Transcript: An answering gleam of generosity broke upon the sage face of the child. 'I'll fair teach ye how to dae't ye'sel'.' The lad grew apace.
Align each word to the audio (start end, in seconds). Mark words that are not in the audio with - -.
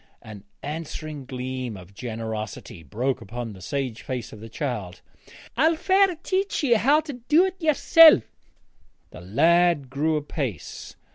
An 0.23 0.43
answering 0.63 1.25
gleam 1.27 1.77
of 1.77 1.93
generosity 1.93 2.81
broke 2.81 3.21
upon 3.21 3.53
the 3.53 3.61
sage 3.61 4.01
face 4.01 4.33
of 4.33 4.39
the 4.39 4.49
child. 4.49 4.99
'I'll 5.55 5.75
fair 5.75 6.15
teach 6.23 6.63
ye 6.63 6.73
how 6.73 7.01
to 7.01 7.13
dae't 7.13 7.61
ye'sel'.' 7.61 8.23
The 9.11 9.21
lad 9.21 9.91
grew 9.91 10.15
apace. 10.17 10.95